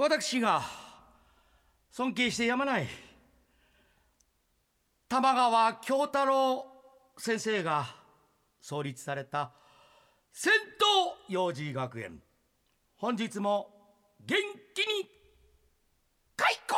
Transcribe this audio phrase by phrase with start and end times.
[0.00, 0.62] 私が
[1.90, 2.86] 尊敬してやまない
[5.08, 6.66] 玉川京太郎
[7.16, 7.84] 先生が
[8.60, 9.50] 創立された
[10.32, 12.22] 仙東幼児学園。
[12.96, 13.70] 本日も
[14.24, 14.38] 元
[14.72, 15.10] 気に
[16.36, 16.76] 開校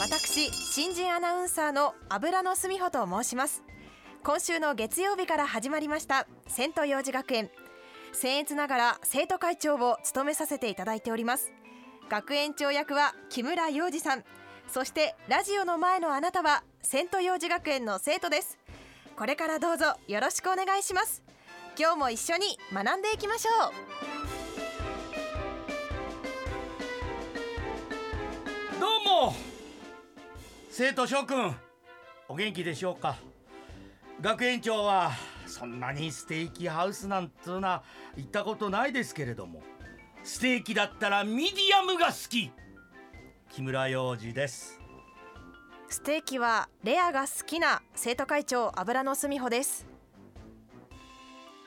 [0.00, 3.62] 私新人アナウンサーの油野澄穂と申します。
[4.24, 7.50] 今週の月曜日から始まりました仙東幼児学園。
[8.12, 11.52] 僭越ながら生徒会長を務めさせていただいております。
[12.08, 14.24] 学園長役は木村洋二さん。
[14.68, 18.58] そしてラジオの前のあなたは仙東幼児学園の生徒です。
[19.16, 21.22] これからどうぞよろしくお願いします。
[21.78, 23.50] 今日も一緒に学んでいきましょ
[28.76, 28.80] う。
[28.80, 28.90] どう
[29.28, 29.34] も。
[30.70, 31.54] 生徒諸君
[32.28, 33.16] お元気でしょうか？
[34.20, 35.12] 学園長は
[35.52, 37.82] そんなにステーキハウスなんつうな
[38.16, 39.62] 行ったことないですけれども。
[40.24, 42.50] ステーキだったらミディアムが好き。
[43.50, 44.80] 木村洋二です。
[45.90, 49.86] ステーキはレアが好きな生徒会長油野澄穂です。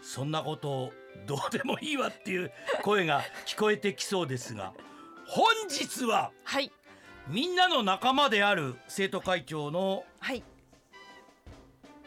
[0.01, 0.91] そんなこと
[1.27, 2.51] どうでもいいわっていう
[2.81, 4.73] 声が聞こえてきそうですが
[5.27, 6.71] 本日ははい。
[7.27, 10.43] みんなの仲間である生徒会長のはい。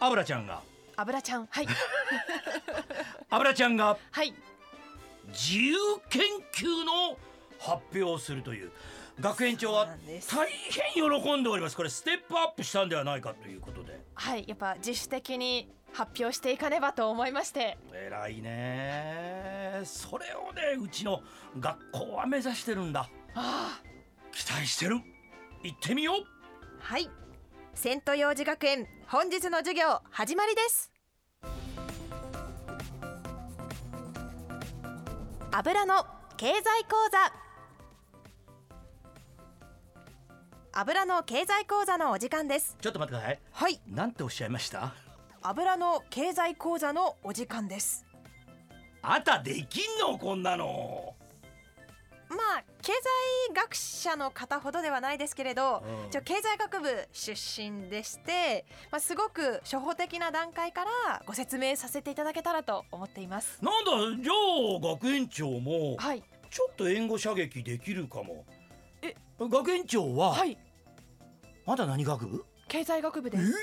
[0.00, 0.62] 油ちゃんが
[1.00, 1.46] 油ちゃん。
[1.46, 1.66] はい。
[3.30, 4.34] 油ちゃんがはい。
[5.28, 5.77] 自由
[6.08, 7.16] 研究の
[7.60, 8.72] 発表をするという。
[9.20, 9.88] 学園長は
[10.30, 11.76] 大変喜んでおります。
[11.76, 14.00] これステップアップしたんではないかということで。
[14.14, 14.44] はい。
[14.48, 17.78] やっぱ自主的に発表していかねばと思いまして。
[17.92, 19.82] 偉いね。
[19.84, 21.22] それをねうちの
[21.60, 23.08] 学校は目指してるんだ。
[23.36, 23.80] あ。
[24.32, 24.96] 期待してる。
[25.62, 26.24] 行ってみよう。
[26.80, 27.08] はい
[27.81, 30.91] セント幼児学園本日の授業始まりです。
[35.53, 36.05] 油の
[36.37, 37.33] 経済講座。
[40.73, 42.77] 油の経済講座のお時間です。
[42.81, 43.38] ちょっと待ってください。
[43.53, 43.81] はい。
[43.87, 44.93] なんておっしゃいました？
[45.43, 48.05] 油の経済講座のお時間です。
[49.03, 50.19] あんたできんの？
[50.19, 51.15] こんなの
[52.28, 56.09] まあ経済学者の方ほどではないですけれど、うん。
[56.09, 63.59] 一応経済学部出身でして、まあ、すごく初歩的な段階からご説明させていただけたらと思っています。
[63.62, 68.44] なんだじゃあ学園長もはい、ちょっと援護射撃できるかも。
[69.03, 69.15] え？
[69.38, 70.59] 学園長は、はい、
[71.65, 72.44] まだ何学部？
[72.69, 73.55] 経済学部です。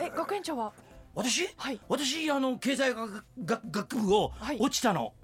[0.00, 0.72] え、学園長は、
[1.14, 1.48] 私？
[1.56, 4.58] はい、私あの経済学学学部をはい。
[4.58, 5.14] 落ちたの、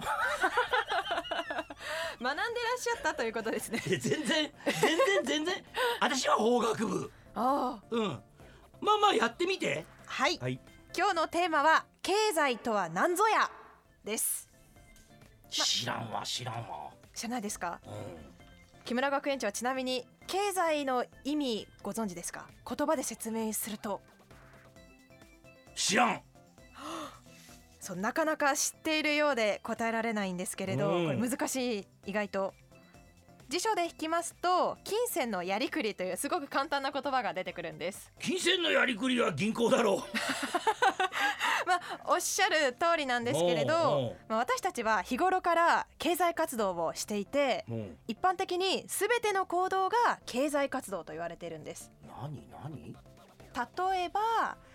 [2.21, 2.47] 学んでらっ
[2.81, 3.79] しゃったということですね。
[3.87, 5.65] 全然全然全然。
[6.01, 7.13] 私は法学部。
[7.35, 8.23] あうん。
[8.81, 9.85] まあまあやってみて。
[10.07, 10.61] あ、はい、はい。
[10.97, 13.51] 今日のテーマは経済とは何ぞや。
[14.05, 14.49] です。
[15.51, 17.81] 知らんわ知らんわ、知らないですか？
[17.87, 22.49] うん、木村学園長はちなみに経済の意味ご存知ですか？
[22.69, 24.01] 言葉で説明すると。
[25.75, 26.23] 知らん
[27.89, 31.07] そうなかなか知っているようで答えられないんですけれど、うん。
[31.07, 32.53] これ難しい意外と。
[33.49, 38.13] 辞書で引きますと金銭のやりくりというすごく簡単な言葉が出てくるんです。
[38.21, 40.03] 金銭のやりくりは銀行だろ
[41.67, 47.65] まあおっしゃる通りなんですけれどう、まあ、私たちは日頃から経済活動をしていて
[48.07, 51.91] 一般的に全ての行動が経済活動と言われているんです。
[52.07, 53.08] 何何？
[53.59, 54.21] 例えば、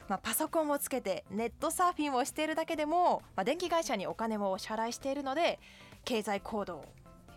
[0.09, 5.59] まあ、パソコンをつけてネットサーフィンをしているだけでも、まあ、電気会社にお金をお支払いしているので
[6.05, 6.83] 経済行動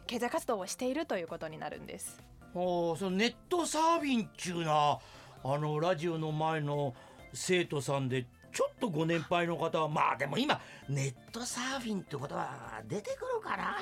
[0.06, 2.22] 経済活動をしているということになるんです。
[2.54, 4.98] おーそのネットサーフィンっちゅうな
[5.44, 6.94] あのラジオの前の
[7.34, 13.76] 生徒さんでちょっとご年配の方はまあでも今ネットサーフィンってことは出てくるかな。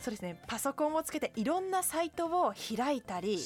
[0.00, 0.40] そうですね。
[0.46, 3.38] パソコンをつけていろんなサイトを開いたり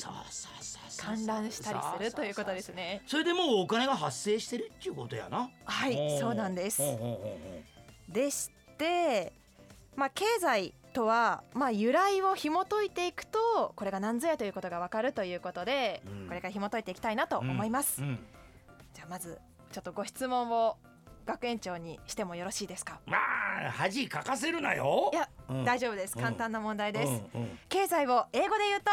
[0.99, 3.03] 観覧したりするということですね。
[3.07, 5.51] それでもうお金が発生してるっていうことやな。
[5.65, 6.83] はいそうなんです。
[8.09, 9.33] でして、
[9.97, 16.29] まあ、経済とは、まあ、由来を紐解いていくとこれが何ぞやということがわかるということで、うん。
[16.29, 18.09] これから紐解いていきたいなと思います、うん。
[18.09, 18.19] うん。
[18.95, 19.41] じゃあまず
[19.73, 20.77] ちょっとご質問を
[21.27, 23.01] 学園長にしてもよろしいですか？
[23.07, 25.11] まあ恥かかせるなよ。
[25.13, 25.65] いや、うん。
[25.65, 26.15] 大丈夫です。
[26.17, 26.23] うん。
[26.23, 27.59] 簡単な問題です、うんうん。
[27.69, 28.91] 経済を英語で言うと？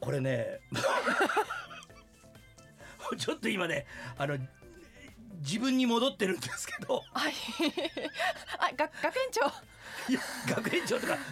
[0.00, 0.60] これね。
[3.18, 3.86] ちょっと今ね
[4.16, 4.38] あの
[5.38, 7.02] 自分に戻ってるんですけど。
[7.12, 7.32] はい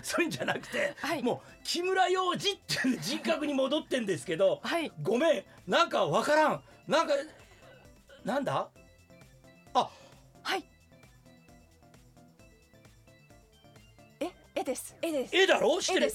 [0.09, 6.63] そういうんじゃなくて、はい、もう木村洋二っていう人格に戻ってんですけど、はい、ごめんなんかわからん。
[6.87, 7.13] なんか
[8.25, 8.69] なんだ？
[9.75, 9.91] あ。
[10.43, 10.65] はい。
[14.21, 14.97] え絵です。
[15.03, 15.37] 絵です。
[15.37, 15.79] 絵だろ？
[15.79, 16.13] 知ってる？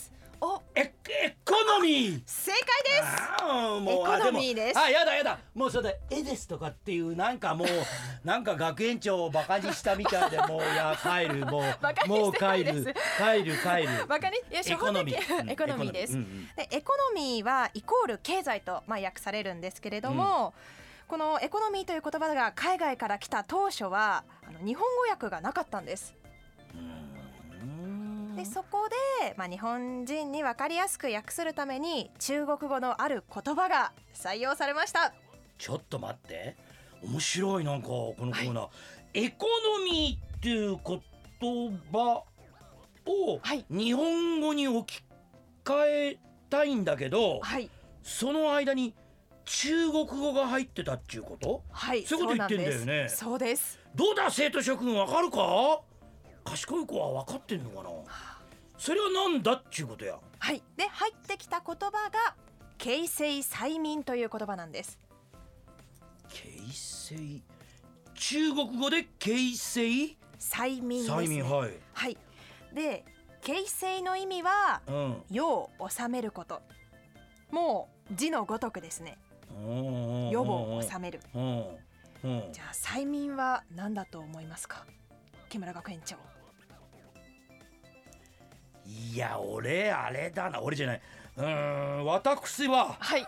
[0.76, 2.22] エエコノミー。
[2.26, 3.04] 正解です。
[3.42, 4.80] あーもうエコノミーです。
[4.80, 5.40] あやだやだ。
[5.54, 7.68] もうそれで絵ですとかっていうなんかもう
[8.26, 11.46] なんか学園長をバカにしたみたいでもういや帰る。
[11.46, 12.86] もう バカにもうしてない帰です。
[12.86, 12.94] る。
[13.18, 14.08] 帰る帰る。
[14.08, 16.30] バカにいや初歩エコノミ的ーうんエコノミーです、エコノミー。
[16.32, 16.56] うんうん。
[16.56, 20.54] でエコノミーはイコール経済とまあ訳されるんですけれども、
[21.08, 26.14] このエコノミーという言葉が海外から来た当初はあの日本語訳がなかったんです。
[28.34, 28.44] うん。
[28.44, 28.90] でそこ
[29.22, 35.14] で、まあ、日本人に分かりやすく訳するために中国語のある言葉が採用されました。
[35.58, 36.56] ちょっと待って。
[37.04, 38.68] 面白いなんかこのコーナー、
[39.14, 39.46] エコ
[39.78, 42.24] ノミーっていう言葉
[43.06, 43.66] をはい。
[43.70, 45.04] 日本語に置き
[45.66, 46.20] 換え
[46.50, 47.70] たいんだけど、はい。
[48.02, 48.94] その間に
[49.46, 51.64] 中国語が入ってたっていうこと？
[51.72, 52.06] はい。
[52.06, 53.10] そういうこと言ってんだよね。
[53.10, 53.78] そうです。
[53.94, 54.32] どうだ？
[54.32, 55.82] 生徒諸君わかるか？
[56.44, 57.90] 賢い子は分かってんのかな？
[58.78, 60.18] それはなんだっちゅうことや？
[60.40, 60.62] はい。
[60.76, 62.36] で入ってきた言葉が
[62.78, 65.00] 形成催眠という言葉なんです。
[66.30, 67.42] 形成
[68.16, 69.82] 中国語で形成
[70.40, 71.72] 催眠です、ね、催眠はい。
[71.94, 72.18] はい。
[72.74, 73.06] で
[73.42, 75.24] 形成の意味はうん。
[75.30, 76.62] 世を治めること。
[77.52, 79.18] もう字のごとくですね。
[80.32, 81.20] 世を治める。
[81.34, 81.44] うん
[82.24, 84.86] うんじゃあ催眠は何だと思いますか？
[85.50, 86.16] 木村学園長
[88.86, 90.62] いや俺あれだな。
[90.62, 91.02] 俺じゃない。
[91.38, 91.46] うー
[92.02, 92.96] ん私は。
[93.00, 93.26] はい。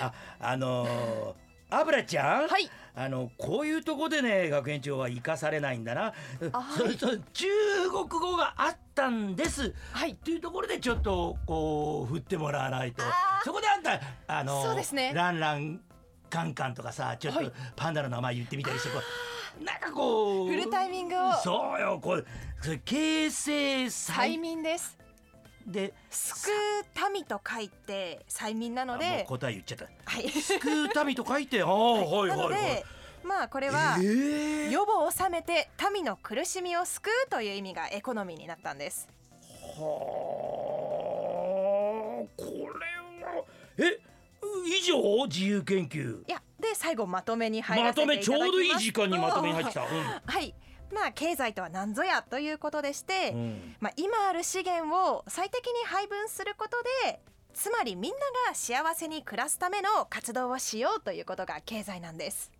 [0.00, 2.70] ああのー、アブラちゃん、はい。
[2.96, 6.12] あのこういうとこでね学園長は生かされないんだな、
[6.52, 6.78] あはい。
[6.78, 7.46] それと中
[7.90, 9.74] 国語があったんです。
[9.92, 10.10] はい。
[10.12, 13.02] っていうところでちょっとこう振ってもらわないと。
[13.44, 15.12] そこであんたあのそうですね。
[15.14, 15.80] ランラン
[16.30, 17.52] カンカンとかさちょっとはい。
[17.74, 19.00] パンダの名前言ってみたりしてこ
[19.60, 21.32] うなんかこう振るタイミングを。
[21.34, 22.24] そうよこれ
[22.64, 24.96] それ形成催最眠です。
[25.66, 29.84] で救う民と書いて催眠なのあもうで答え言っちゃった。
[30.10, 30.30] はい。
[30.30, 32.30] 救う民と書いてああはい。
[32.30, 32.84] なので、はいはい。
[33.22, 34.70] まあこれは、えー。
[34.70, 39.10] 予防を収めて民の苦しみを救うという意味がエコノミーになったんです。
[39.60, 39.84] はあ
[42.34, 42.62] これ
[43.26, 43.44] は
[43.76, 44.00] え
[44.66, 45.26] 以上？
[45.26, 46.22] 自由研究。
[46.26, 48.46] いやで最後まとめに入らまとせていただきますと。
[48.46, 50.54] めちょうどいい時間にまとめに入ってきた、はい
[50.94, 53.38] まあ経済とは何ぞやということでして、うん。
[53.38, 57.20] うんまあ、今ある資源を最適に配分することで
[57.52, 58.18] つまりみんな
[58.48, 62.50] が幸せに暮らすための活動をしようということが経済なんです。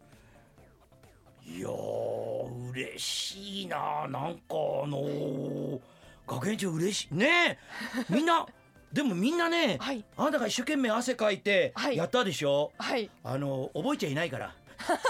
[1.46, 4.06] いやー嬉しいな。
[4.08, 4.54] なんか
[4.84, 5.80] あのー、
[6.26, 7.14] 学園長嬉しい。
[7.14, 7.58] ね
[7.98, 8.46] え みんな
[8.92, 10.04] でもみんなね、はい。
[10.16, 11.96] あなたが一生懸命汗かいてはい。
[11.96, 13.10] やったでしょ、はい。
[13.24, 14.54] あの覚えちゃいないから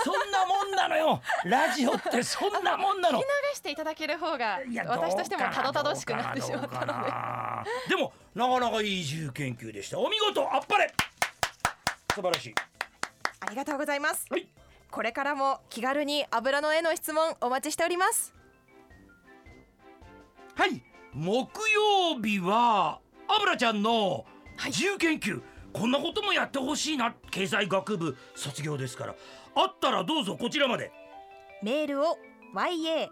[0.05, 1.21] そんなもんなのよ。
[1.45, 3.19] ラジオってそんなもんなの。
[3.19, 3.25] 流
[3.55, 6.93] していただける方が私としてもたどたどしくなってしまったので。
[7.11, 7.65] な。
[7.89, 9.99] でもなかなかいい自由研究でした。
[9.99, 10.93] お見事あっぱれ。
[12.15, 12.55] 素晴らしい。
[13.41, 14.27] ありがとうございます。
[14.31, 14.49] はい。
[14.91, 18.33] これからも気軽に油の絵の質問お待ちしております。
[20.55, 20.83] はい。
[21.13, 24.25] 木曜日はアブラちゃんの
[24.57, 24.71] はい。
[24.71, 25.43] 自由研究、
[25.75, 27.13] こんなこともやってほしいな。
[27.33, 29.17] 経済学部卒業ですから。
[29.57, 30.93] あったらどうぞこちらまで。
[31.63, 32.17] メールを
[32.55, 33.11] ya.stv.jp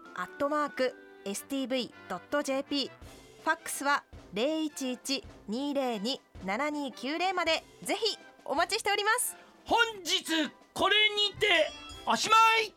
[3.43, 4.03] ファックスは
[4.33, 7.65] 011-202-7290まで。
[7.83, 9.35] ぜひお待ちしております。
[9.65, 10.23] 本日
[10.73, 11.69] これにて
[12.05, 12.73] おしまい